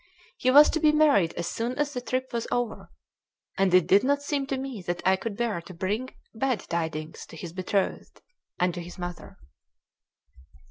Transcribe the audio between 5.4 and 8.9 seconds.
to bring bad tidings to his betrothed and to